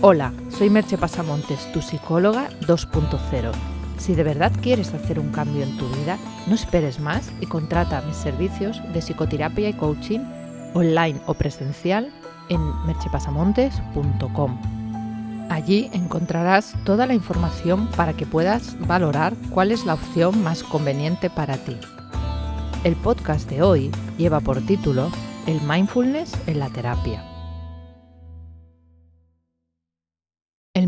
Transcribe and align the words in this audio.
Hola, 0.00 0.32
soy 0.48 0.70
Merche 0.70 0.96
Pasamontes, 0.96 1.72
tu 1.72 1.82
psicóloga 1.82 2.50
2.0. 2.68 3.50
Si 3.98 4.14
de 4.14 4.22
verdad 4.22 4.52
quieres 4.62 4.94
hacer 4.94 5.18
un 5.18 5.30
cambio 5.30 5.64
en 5.64 5.76
tu 5.76 5.88
vida, 5.88 6.18
no 6.46 6.54
esperes 6.54 7.00
más 7.00 7.32
y 7.40 7.46
contrata 7.46 8.02
mis 8.02 8.14
servicios 8.14 8.80
de 8.92 9.00
psicoterapia 9.00 9.68
y 9.68 9.72
coaching 9.72 10.20
online 10.74 11.20
o 11.26 11.34
presencial 11.34 12.12
en 12.48 12.60
merchepasamontes.com. 12.86 15.48
Allí 15.50 15.90
encontrarás 15.92 16.74
toda 16.84 17.08
la 17.08 17.14
información 17.14 17.88
para 17.96 18.12
que 18.12 18.24
puedas 18.24 18.76
valorar 18.86 19.34
cuál 19.50 19.72
es 19.72 19.84
la 19.84 19.94
opción 19.94 20.44
más 20.44 20.62
conveniente 20.62 21.28
para 21.28 21.56
ti. 21.56 21.76
El 22.84 22.94
podcast 22.94 23.50
de 23.50 23.62
hoy 23.62 23.90
lleva 24.16 24.38
por 24.38 24.60
título 24.60 25.10
El 25.48 25.60
mindfulness 25.62 26.34
en 26.46 26.60
la 26.60 26.68
terapia. 26.68 27.27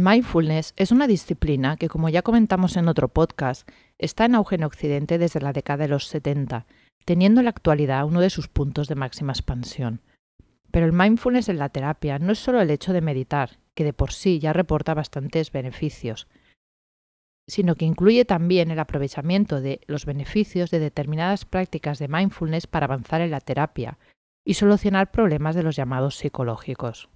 El 0.00 0.06
mindfulness 0.06 0.72
es 0.78 0.92
una 0.92 1.06
disciplina 1.06 1.76
que, 1.76 1.90
como 1.90 2.08
ya 2.08 2.22
comentamos 2.22 2.78
en 2.78 2.88
otro 2.88 3.08
podcast, 3.08 3.68
está 3.98 4.24
en 4.24 4.34
auge 4.34 4.54
en 4.54 4.64
Occidente 4.64 5.18
desde 5.18 5.42
la 5.42 5.52
década 5.52 5.82
de 5.82 5.88
los 5.88 6.06
70, 6.06 6.64
teniendo 7.04 7.42
en 7.42 7.44
la 7.44 7.50
actualidad 7.50 8.06
uno 8.06 8.22
de 8.22 8.30
sus 8.30 8.48
puntos 8.48 8.88
de 8.88 8.94
máxima 8.94 9.34
expansión. 9.34 10.00
Pero 10.70 10.86
el 10.86 10.94
mindfulness 10.94 11.50
en 11.50 11.58
la 11.58 11.68
terapia 11.68 12.18
no 12.18 12.32
es 12.32 12.38
solo 12.38 12.62
el 12.62 12.70
hecho 12.70 12.94
de 12.94 13.02
meditar, 13.02 13.58
que 13.74 13.84
de 13.84 13.92
por 13.92 14.12
sí 14.12 14.38
ya 14.38 14.54
reporta 14.54 14.94
bastantes 14.94 15.52
beneficios, 15.52 16.28
sino 17.46 17.74
que 17.74 17.84
incluye 17.84 18.24
también 18.24 18.70
el 18.70 18.78
aprovechamiento 18.78 19.60
de 19.60 19.82
los 19.86 20.06
beneficios 20.06 20.70
de 20.70 20.78
determinadas 20.78 21.44
prácticas 21.44 21.98
de 21.98 22.08
mindfulness 22.08 22.66
para 22.66 22.86
avanzar 22.86 23.20
en 23.20 23.32
la 23.32 23.40
terapia 23.40 23.98
y 24.46 24.54
solucionar 24.54 25.10
problemas 25.10 25.54
de 25.54 25.62
los 25.62 25.76
llamados 25.76 26.16
psicológicos. 26.16 27.10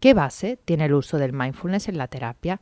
¿Qué 0.00 0.14
base 0.14 0.58
tiene 0.64 0.84
el 0.84 0.94
uso 0.94 1.18
del 1.18 1.32
mindfulness 1.32 1.88
en 1.88 1.98
la 1.98 2.06
terapia? 2.06 2.60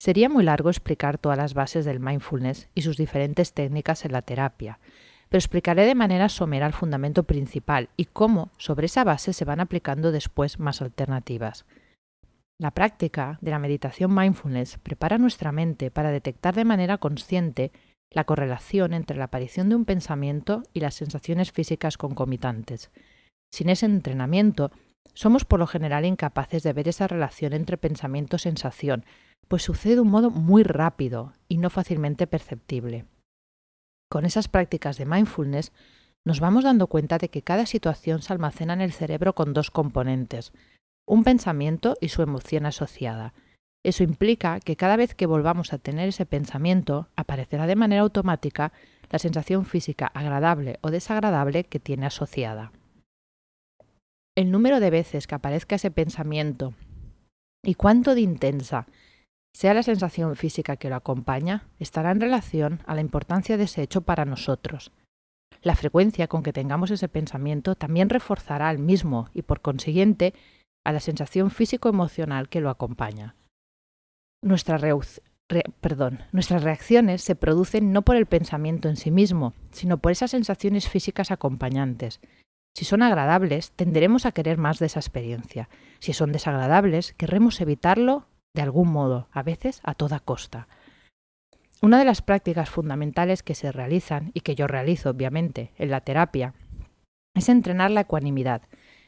Sería 0.00 0.28
muy 0.28 0.44
largo 0.44 0.70
explicar 0.70 1.18
todas 1.18 1.36
las 1.36 1.54
bases 1.54 1.84
del 1.84 2.00
mindfulness 2.00 2.68
y 2.74 2.82
sus 2.82 2.96
diferentes 2.96 3.52
técnicas 3.52 4.04
en 4.04 4.12
la 4.12 4.22
terapia, 4.22 4.78
pero 5.28 5.38
explicaré 5.38 5.84
de 5.84 5.94
manera 5.94 6.28
somera 6.28 6.66
el 6.66 6.72
fundamento 6.72 7.24
principal 7.24 7.90
y 7.96 8.06
cómo 8.06 8.50
sobre 8.56 8.86
esa 8.86 9.04
base 9.04 9.32
se 9.32 9.44
van 9.44 9.60
aplicando 9.60 10.10
después 10.10 10.58
más 10.58 10.80
alternativas. 10.80 11.66
La 12.58 12.70
práctica 12.70 13.38
de 13.40 13.50
la 13.50 13.58
meditación 13.58 14.14
mindfulness 14.14 14.78
prepara 14.78 15.18
nuestra 15.18 15.52
mente 15.52 15.90
para 15.90 16.10
detectar 16.10 16.54
de 16.54 16.64
manera 16.64 16.98
consciente 16.98 17.72
la 18.10 18.24
correlación 18.24 18.94
entre 18.94 19.16
la 19.16 19.24
aparición 19.24 19.68
de 19.68 19.74
un 19.74 19.84
pensamiento 19.84 20.62
y 20.72 20.80
las 20.80 20.94
sensaciones 20.94 21.52
físicas 21.52 21.98
concomitantes. 21.98 22.90
Sin 23.52 23.68
ese 23.68 23.86
entrenamiento, 23.86 24.70
somos 25.12 25.44
por 25.44 25.60
lo 25.60 25.66
general 25.66 26.04
incapaces 26.04 26.62
de 26.62 26.72
ver 26.72 26.88
esa 26.88 27.06
relación 27.06 27.52
entre 27.52 27.76
pensamiento 27.76 28.36
y 28.36 28.40
sensación, 28.40 29.04
pues 29.48 29.62
sucede 29.62 29.96
de 29.96 30.00
un 30.00 30.10
modo 30.10 30.30
muy 30.30 30.62
rápido 30.62 31.32
y 31.48 31.58
no 31.58 31.70
fácilmente 31.70 32.26
perceptible. 32.26 33.04
Con 34.10 34.24
esas 34.24 34.48
prácticas 34.48 34.96
de 34.96 35.06
mindfulness 35.06 35.72
nos 36.24 36.40
vamos 36.40 36.64
dando 36.64 36.86
cuenta 36.86 37.18
de 37.18 37.28
que 37.28 37.42
cada 37.42 37.66
situación 37.66 38.22
se 38.22 38.32
almacena 38.32 38.72
en 38.72 38.80
el 38.80 38.92
cerebro 38.92 39.34
con 39.34 39.52
dos 39.52 39.70
componentes, 39.70 40.52
un 41.06 41.22
pensamiento 41.22 41.96
y 42.00 42.08
su 42.08 42.22
emoción 42.22 42.64
asociada. 42.64 43.34
Eso 43.84 44.02
implica 44.02 44.60
que 44.60 44.76
cada 44.76 44.96
vez 44.96 45.14
que 45.14 45.26
volvamos 45.26 45.74
a 45.74 45.78
tener 45.78 46.08
ese 46.08 46.24
pensamiento, 46.24 47.08
aparecerá 47.16 47.66
de 47.66 47.76
manera 47.76 48.02
automática 48.02 48.72
la 49.10 49.18
sensación 49.18 49.66
física 49.66 50.06
agradable 50.06 50.78
o 50.80 50.90
desagradable 50.90 51.64
que 51.64 51.80
tiene 51.80 52.06
asociada. 52.06 52.72
El 54.36 54.50
número 54.50 54.80
de 54.80 54.90
veces 54.90 55.28
que 55.28 55.36
aparezca 55.36 55.76
ese 55.76 55.92
pensamiento 55.92 56.74
y 57.62 57.74
cuánto 57.74 58.16
de 58.16 58.22
intensa 58.22 58.88
sea 59.54 59.74
la 59.74 59.84
sensación 59.84 60.34
física 60.34 60.76
que 60.76 60.88
lo 60.88 60.96
acompaña 60.96 61.68
estará 61.78 62.10
en 62.10 62.20
relación 62.20 62.80
a 62.86 62.96
la 62.96 63.00
importancia 63.00 63.56
de 63.56 63.64
ese 63.64 63.82
hecho 63.82 64.00
para 64.00 64.24
nosotros. 64.24 64.90
La 65.62 65.76
frecuencia 65.76 66.26
con 66.26 66.42
que 66.42 66.52
tengamos 66.52 66.90
ese 66.90 67.08
pensamiento 67.08 67.76
también 67.76 68.10
reforzará 68.10 68.68
al 68.68 68.80
mismo 68.80 69.28
y 69.32 69.42
por 69.42 69.60
consiguiente 69.60 70.34
a 70.84 70.90
la 70.90 70.98
sensación 70.98 71.52
físico-emocional 71.52 72.48
que 72.48 72.60
lo 72.60 72.70
acompaña. 72.70 73.36
nuestras 74.42 74.80
reacciones 76.64 77.22
se 77.22 77.36
producen 77.36 77.92
no 77.92 78.02
por 78.02 78.16
el 78.16 78.26
pensamiento 78.26 78.88
en 78.88 78.96
sí 78.96 79.12
mismo, 79.12 79.54
sino 79.70 79.98
por 79.98 80.10
esas 80.10 80.32
sensaciones 80.32 80.88
físicas 80.88 81.30
acompañantes, 81.30 82.20
si 82.74 82.84
son 82.84 83.02
agradables, 83.02 83.70
tenderemos 83.72 84.26
a 84.26 84.32
querer 84.32 84.58
más 84.58 84.80
de 84.80 84.86
esa 84.86 84.98
experiencia. 84.98 85.68
Si 86.00 86.12
son 86.12 86.32
desagradables, 86.32 87.12
querremos 87.14 87.60
evitarlo 87.60 88.26
de 88.52 88.62
algún 88.62 88.90
modo, 88.90 89.28
a 89.32 89.42
veces 89.42 89.80
a 89.84 89.94
toda 89.94 90.20
costa. 90.20 90.66
Una 91.82 91.98
de 91.98 92.04
las 92.04 92.22
prácticas 92.22 92.70
fundamentales 92.70 93.42
que 93.42 93.54
se 93.54 93.70
realizan 93.70 94.30
y 94.34 94.40
que 94.40 94.54
yo 94.54 94.66
realizo, 94.66 95.10
obviamente, 95.10 95.72
en 95.76 95.90
la 95.90 96.00
terapia, 96.00 96.54
es 97.34 97.48
entrenar 97.48 97.90
la 97.90 98.02
ecuanimidad, 98.02 98.62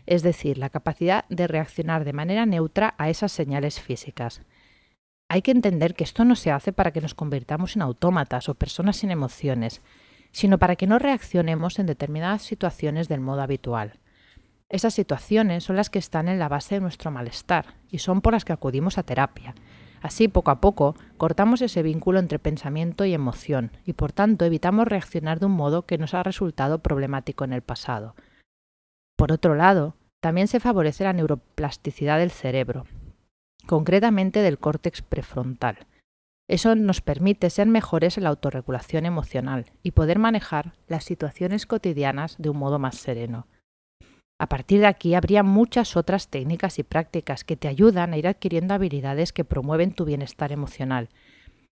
es 0.05 0.23
decir, 0.23 0.59
la 0.59 0.71
capacidad 0.71 1.25
de 1.29 1.47
reaccionar 1.47 2.05
de 2.05 2.13
manera 2.13 2.47
neutra 2.47 2.95
a 2.99 3.09
esas 3.09 3.33
señales 3.33 3.81
físicas. 3.81 4.43
Hay 5.29 5.43
que 5.43 5.51
entender 5.51 5.95
que 5.95 6.05
esto 6.05 6.25
no 6.25 6.37
se 6.37 6.53
hace 6.53 6.73
para 6.73 6.93
que 6.93 7.01
nos 7.01 7.15
convirtamos 7.15 7.75
en 7.75 7.83
autómatas 7.83 8.49
o 8.49 8.55
personas 8.55 8.97
sin 8.97 9.11
emociones, 9.11 9.83
sino 10.37 10.59
para 10.59 10.77
que 10.77 10.87
no 10.87 10.99
reaccionemos 10.99 11.79
en 11.79 11.87
determinadas 11.87 12.43
situaciones 12.43 13.09
del 13.09 13.21
modo 13.21 13.41
habitual. 13.41 13.95
Esas 14.69 14.93
situaciones 14.93 15.65
son 15.65 15.77
las 15.77 15.89
que 15.89 15.99
están 15.99 16.29
en 16.29 16.39
la 16.39 16.51
base 16.51 16.75
de 16.75 16.83
nuestro 16.83 17.11
malestar 17.11 17.77
y 17.91 18.01
son 18.01 18.21
por 18.21 18.35
las 18.35 18.45
que 18.45 18.53
acudimos 18.53 18.99
a 18.99 19.03
terapia. 19.03 19.55
Así, 20.03 20.29
poco 20.29 20.51
a 20.51 20.61
poco, 20.61 20.95
cortamos 21.17 21.63
ese 21.63 21.83
vínculo 21.83 22.19
entre 22.19 22.39
pensamiento 22.39 23.07
y 23.07 23.15
emoción 23.15 23.71
y, 23.87 23.95
por 23.95 24.13
tanto, 24.13 24.45
evitamos 24.45 24.87
reaccionar 24.87 25.41
de 25.41 25.47
un 25.47 25.53
modo 25.53 25.87
que 25.87 25.97
nos 25.97 26.13
ha 26.13 26.23
resultado 26.23 26.81
problemático 26.81 27.45
en 27.45 27.55
el 27.55 27.63
pasado. 27.63 28.15
Por 29.17 29.33
otro 29.33 29.55
lado, 29.55 29.95
también 30.21 30.49
se 30.49 30.61
favorece 30.61 31.05
la 31.05 31.15
neuroplasticidad 31.15 32.19
del 32.19 32.31
cerebro, 32.31 32.85
concretamente 33.65 34.43
del 34.43 34.59
córtex 34.59 35.01
prefrontal. 35.01 35.87
Eso 36.49 36.75
nos 36.77 37.01
permite 37.01 37.51
ser 37.51 37.67
mejores 37.67 38.17
en 38.17 38.25
la 38.25 38.31
autorregulación 38.31 39.05
emocional 39.05 39.73
y 39.83 39.93
poder 39.93 40.19
manejar 40.19 40.75
las 40.87 41.05
situaciones 41.05 41.67
cotidianas 41.67 42.37
de 42.39 42.51
un 42.51 42.59
modo 42.59 42.79
más 42.79 42.97
sereno. 42.97 43.49
A 44.39 44.49
partir 44.49 44.81
de 44.81 44.87
aquí 44.87 45.15
habría 45.15 45.43
muchas 45.43 45.97
otras 45.97 46.29
técnicas 46.29 46.79
y 46.79 46.83
prácticas 46.83 47.43
que 47.43 47.57
te 47.57 47.69
ayudan 47.69 48.13
a 48.13 48.19
ir 48.19 48.29
adquiriendo 48.29 48.75
habilidades 48.75 49.33
que 49.33 49.45
promueven 49.45 49.93
tu 49.93 50.05
bienestar 50.05 50.53
emocional. 50.53 51.09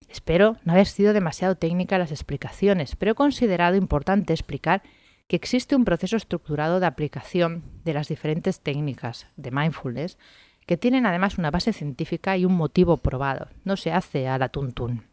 Espero 0.09 0.57
no 0.65 0.73
haber 0.73 0.87
sido 0.87 1.12
demasiado 1.12 1.56
técnica 1.56 1.99
las 1.99 2.11
explicaciones, 2.11 2.97
pero 2.97 3.12
he 3.12 3.15
considerado 3.15 3.77
importante 3.77 4.33
explicar 4.33 4.83
que 5.29 5.37
existe 5.37 5.77
un 5.77 5.85
proceso 5.85 6.17
estructurado 6.17 6.81
de 6.81 6.87
aplicación 6.87 7.65
de 7.85 7.95
las 7.95 8.09
diferentes 8.09 8.61
técnicas 8.61 9.29
de 9.37 9.51
mindfulness 9.51 10.19
que 10.67 10.77
tienen 10.77 11.07
además 11.07 11.39
una 11.39 11.51
base 11.51 11.73
científica 11.73 12.37
y 12.37 12.45
un 12.45 12.55
motivo 12.55 12.97
probado. 12.97 13.49
No 13.65 13.77
se 13.77 13.93
hace 13.93 14.29
a 14.29 14.39
la 14.39 14.49
tuntún. 14.49 15.05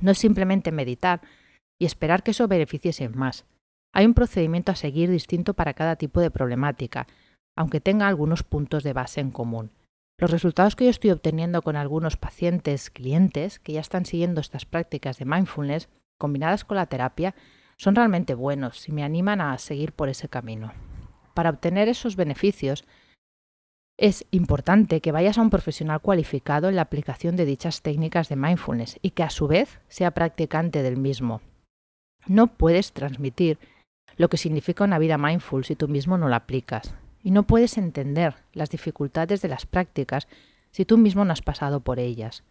No 0.00 0.12
es 0.12 0.18
simplemente 0.18 0.72
meditar 0.72 1.20
y 1.78 1.86
esperar 1.86 2.22
que 2.22 2.30
eso 2.30 2.48
beneficie 2.48 2.92
sin 2.92 3.16
más. 3.16 3.44
Hay 3.92 4.06
un 4.06 4.14
procedimiento 4.14 4.72
a 4.72 4.76
seguir 4.76 5.10
distinto 5.10 5.54
para 5.54 5.74
cada 5.74 5.96
tipo 5.96 6.20
de 6.20 6.30
problemática, 6.30 7.06
aunque 7.56 7.80
tenga 7.80 8.06
algunos 8.06 8.42
puntos 8.42 8.84
de 8.84 8.92
base 8.92 9.20
en 9.20 9.30
común. 9.30 9.70
Los 10.18 10.30
resultados 10.30 10.76
que 10.76 10.84
yo 10.84 10.90
estoy 10.90 11.10
obteniendo 11.10 11.62
con 11.62 11.76
algunos 11.76 12.16
pacientes, 12.16 12.90
clientes, 12.90 13.58
que 13.58 13.72
ya 13.72 13.80
están 13.80 14.04
siguiendo 14.04 14.40
estas 14.40 14.66
prácticas 14.66 15.18
de 15.18 15.24
mindfulness 15.24 15.88
combinadas 16.18 16.64
con 16.64 16.76
la 16.76 16.86
terapia, 16.86 17.34
son 17.78 17.94
realmente 17.94 18.34
buenos 18.34 18.86
y 18.88 18.92
me 18.92 19.02
animan 19.02 19.40
a 19.40 19.56
seguir 19.56 19.92
por 19.92 20.10
ese 20.10 20.28
camino. 20.28 20.72
Para 21.32 21.48
obtener 21.48 21.88
esos 21.88 22.16
beneficios, 22.16 22.84
es 24.00 24.24
importante 24.30 25.02
que 25.02 25.12
vayas 25.12 25.36
a 25.36 25.42
un 25.42 25.50
profesional 25.50 26.00
cualificado 26.00 26.70
en 26.70 26.76
la 26.76 26.82
aplicación 26.82 27.36
de 27.36 27.44
dichas 27.44 27.82
técnicas 27.82 28.30
de 28.30 28.36
mindfulness 28.36 28.98
y 29.02 29.10
que 29.10 29.22
a 29.22 29.28
su 29.28 29.46
vez 29.46 29.78
sea 29.88 30.12
practicante 30.12 30.82
del 30.82 30.96
mismo. 30.96 31.42
No 32.26 32.46
puedes 32.46 32.92
transmitir 32.92 33.58
lo 34.16 34.30
que 34.30 34.38
significa 34.38 34.84
una 34.84 34.98
vida 34.98 35.18
mindful 35.18 35.66
si 35.66 35.76
tú 35.76 35.86
mismo 35.86 36.16
no 36.16 36.30
la 36.30 36.36
aplicas. 36.36 36.94
Y 37.22 37.30
no 37.30 37.42
puedes 37.42 37.76
entender 37.76 38.36
las 38.54 38.70
dificultades 38.70 39.42
de 39.42 39.48
las 39.48 39.66
prácticas 39.66 40.28
si 40.70 40.86
tú 40.86 40.96
mismo 40.96 41.26
no 41.26 41.34
has 41.34 41.42
pasado 41.42 41.80
por 41.80 41.98
ellas. 41.98 42.42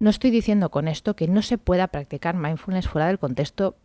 No 0.00 0.10
estoy 0.10 0.30
diciendo 0.30 0.70
con 0.70 0.86
esto 0.86 1.16
que 1.16 1.28
no 1.28 1.40
se 1.40 1.56
pueda 1.56 1.88
practicar 1.88 2.36
mindfulness 2.36 2.88
fuera 2.88 3.06
del 3.06 3.18
contexto 3.18 3.78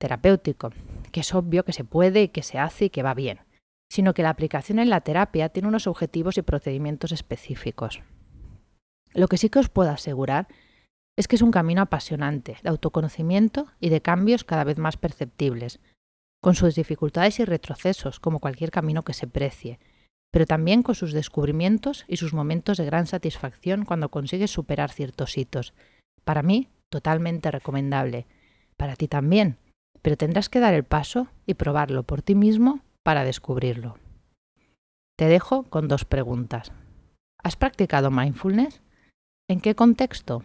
terapéutico, 0.00 0.72
que 1.12 1.20
es 1.20 1.32
obvio 1.32 1.64
que 1.64 1.72
se 1.72 1.84
puede 1.84 2.22
y 2.22 2.28
que 2.28 2.42
se 2.42 2.58
hace 2.58 2.86
y 2.86 2.90
que 2.90 3.04
va 3.04 3.14
bien 3.14 3.38
sino 3.90 4.14
que 4.14 4.22
la 4.22 4.30
aplicación 4.30 4.78
en 4.78 4.88
la 4.88 5.00
terapia 5.00 5.48
tiene 5.48 5.68
unos 5.68 5.86
objetivos 5.86 6.38
y 6.38 6.42
procedimientos 6.42 7.12
específicos. 7.12 8.02
Lo 9.12 9.26
que 9.26 9.36
sí 9.36 9.50
que 9.50 9.58
os 9.58 9.68
puedo 9.68 9.90
asegurar 9.90 10.46
es 11.18 11.26
que 11.26 11.36
es 11.36 11.42
un 11.42 11.50
camino 11.50 11.82
apasionante 11.82 12.56
de 12.62 12.70
autoconocimiento 12.70 13.66
y 13.80 13.88
de 13.88 14.00
cambios 14.00 14.44
cada 14.44 14.64
vez 14.64 14.78
más 14.78 14.96
perceptibles, 14.96 15.80
con 16.40 16.54
sus 16.54 16.76
dificultades 16.76 17.40
y 17.40 17.44
retrocesos 17.44 18.20
como 18.20 18.38
cualquier 18.38 18.70
camino 18.70 19.02
que 19.02 19.12
se 19.12 19.26
precie, 19.26 19.80
pero 20.30 20.46
también 20.46 20.84
con 20.84 20.94
sus 20.94 21.12
descubrimientos 21.12 22.04
y 22.06 22.16
sus 22.16 22.32
momentos 22.32 22.78
de 22.78 22.84
gran 22.84 23.06
satisfacción 23.06 23.84
cuando 23.84 24.08
consigues 24.08 24.52
superar 24.52 24.92
ciertos 24.92 25.36
hitos. 25.36 25.74
Para 26.24 26.42
mí, 26.42 26.68
totalmente 26.88 27.50
recomendable. 27.50 28.26
Para 28.76 28.94
ti 28.94 29.08
también, 29.08 29.58
pero 30.00 30.16
tendrás 30.16 30.48
que 30.48 30.60
dar 30.60 30.74
el 30.74 30.84
paso 30.84 31.26
y 31.44 31.54
probarlo 31.54 32.04
por 32.04 32.22
ti 32.22 32.36
mismo 32.36 32.80
para 33.02 33.24
descubrirlo. 33.24 33.98
Te 35.16 35.26
dejo 35.26 35.64
con 35.64 35.88
dos 35.88 36.04
preguntas. 36.04 36.72
¿Has 37.42 37.56
practicado 37.56 38.10
mindfulness? 38.10 38.82
¿En 39.48 39.60
qué 39.60 39.74
contexto? 39.74 40.44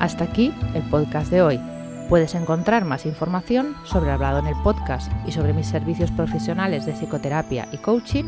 Hasta 0.00 0.24
aquí 0.24 0.52
el 0.74 0.82
podcast 0.84 1.30
de 1.30 1.42
hoy. 1.42 1.60
Puedes 2.08 2.34
encontrar 2.34 2.84
más 2.84 3.06
información 3.06 3.76
sobre 3.84 4.10
Hablado 4.10 4.40
en 4.40 4.46
el 4.46 4.60
podcast 4.62 5.12
y 5.26 5.32
sobre 5.32 5.52
mis 5.52 5.68
servicios 5.68 6.10
profesionales 6.10 6.86
de 6.86 6.92
psicoterapia 6.92 7.68
y 7.72 7.78
coaching 7.78 8.24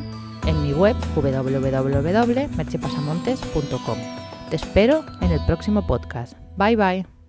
en 0.47 0.63
mi 0.63 0.73
web 0.73 0.97
www.merchepasamontes.com. 1.15 3.99
Te 4.51 4.57
espero 4.57 5.05
en 5.21 5.31
el 5.33 5.45
próximo 5.47 5.87
podcast. 5.87 6.35
Bye 6.57 6.77
bye. 6.77 7.22